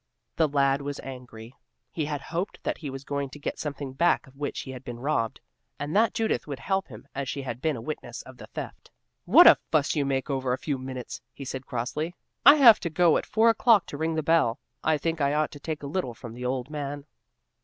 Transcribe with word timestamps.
The 0.35 0.47
lad 0.47 0.81
was 0.81 0.99
angry. 1.01 1.53
He 1.91 2.05
had 2.05 2.21
hoped 2.21 2.63
that 2.63 2.79
he 2.79 2.89
was 2.89 3.03
going 3.03 3.29
to 3.29 3.37
get 3.39 3.59
something 3.59 3.93
back 3.93 4.25
of 4.25 4.35
which 4.35 4.61
he 4.61 4.71
had 4.71 4.83
been 4.83 4.99
robbed, 4.99 5.39
and 5.77 5.95
that 5.95 6.15
Judith 6.15 6.47
would 6.47 6.57
help 6.57 6.87
him 6.87 7.07
as 7.13 7.29
she 7.29 7.43
had 7.43 7.61
been 7.61 7.75
a 7.75 7.81
witness 7.81 8.23
of 8.23 8.37
the 8.37 8.47
theft. 8.47 8.89
"Oh, 8.91 8.97
what 9.25 9.45
a 9.45 9.59
fuss 9.71 9.95
you 9.95 10.03
make 10.03 10.27
over 10.27 10.53
a 10.53 10.57
few 10.57 10.79
minutes," 10.79 11.21
he 11.35 11.45
said 11.45 11.67
crossly; 11.67 12.15
"I 12.43 12.55
have 12.55 12.79
to 12.79 12.89
go 12.89 13.15
at 13.17 13.27
four 13.27 13.51
o'clock 13.51 13.85
to 13.85 13.97
ring 13.97 14.15
the 14.15 14.23
bell. 14.23 14.57
I 14.83 14.97
think 14.97 15.21
I 15.21 15.35
ought 15.35 15.51
to 15.51 15.59
take 15.59 15.83
a 15.83 15.85
little 15.85 16.15
from 16.15 16.33
the 16.33 16.45
old 16.45 16.71
man." 16.71 17.05